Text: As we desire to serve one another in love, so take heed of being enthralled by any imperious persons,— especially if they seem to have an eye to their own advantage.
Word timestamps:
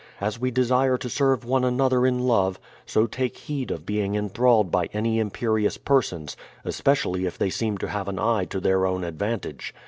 As 0.19 0.39
we 0.41 0.49
desire 0.49 0.97
to 0.97 1.09
serve 1.09 1.45
one 1.45 1.63
another 1.63 2.07
in 2.07 2.17
love, 2.17 2.59
so 2.87 3.05
take 3.05 3.37
heed 3.37 3.69
of 3.69 3.85
being 3.85 4.15
enthralled 4.15 4.71
by 4.71 4.89
any 4.93 5.19
imperious 5.19 5.77
persons,— 5.77 6.35
especially 6.65 7.27
if 7.27 7.37
they 7.37 7.51
seem 7.51 7.77
to 7.77 7.87
have 7.87 8.07
an 8.07 8.17
eye 8.17 8.45
to 8.45 8.59
their 8.59 8.87
own 8.87 9.03
advantage. 9.03 9.75